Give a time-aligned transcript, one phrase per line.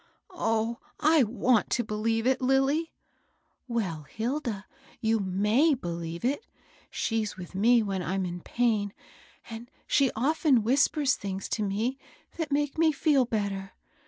[0.31, 2.89] "Oh, I want to believe it, Lilly I
[3.71, 4.65] ""Well, Hilda,
[4.99, 6.43] you may believe it.
[6.89, 8.93] She's with me when I'm in pain,
[9.47, 11.99] and she often whispers things to me
[12.37, 13.73] that make me feel better.